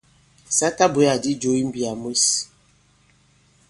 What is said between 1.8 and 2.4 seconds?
mwes.